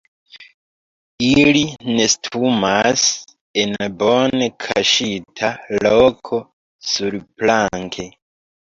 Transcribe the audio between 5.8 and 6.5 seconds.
loko